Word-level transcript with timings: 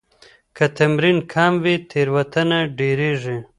که 0.55 0.65
تمرین 0.77 1.17
کم 1.31 1.53
وي، 1.63 1.75
تېروتنه 1.89 2.59
ډېريږي. 2.77 3.37